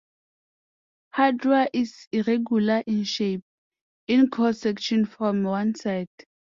Hydra 1.11 1.69
is 1.73 2.07
irregular 2.11 2.81
in 2.87 3.03
shape, 3.03 3.43
in 4.07 4.31
cross-section 4.31 5.05
from 5.05 5.43
one 5.43 5.75
side. 5.75 6.09